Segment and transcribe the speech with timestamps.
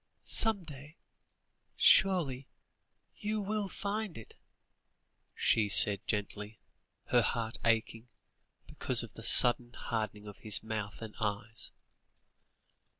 [0.23, 0.97] "Some day
[1.75, 2.47] surely
[3.17, 4.33] you will find it?"
[5.35, 6.59] she said gently,
[7.09, 8.09] her heart aching,
[8.65, 11.71] because of the sudden hardening of his mouth and eyes.